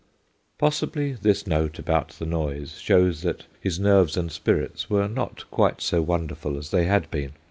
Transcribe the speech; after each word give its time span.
Possibly 0.57 1.13
this 1.13 1.45
note 1.45 1.77
about 1.77 2.09
the 2.17 2.25
noise 2.25 2.79
shows 2.79 3.21
that 3.21 3.45
his 3.61 3.79
nerves 3.79 4.17
and 4.17 4.31
spirit 4.31 4.87
were 4.89 5.07
not 5.07 5.43
quite 5.51 5.79
so 5.79 6.01
wonderful 6.01 6.57
as 6.57 6.71
they 6.71 6.85
had 6.85 7.11
been. 7.11 7.33